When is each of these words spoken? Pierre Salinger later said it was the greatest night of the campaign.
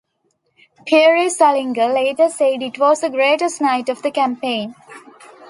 Pierre 0.87 1.29
Salinger 1.29 1.85
later 1.93 2.27
said 2.27 2.63
it 2.63 2.79
was 2.79 3.01
the 3.01 3.09
greatest 3.11 3.61
night 3.61 3.87
of 3.87 4.01
the 4.01 4.09
campaign. 4.09 4.73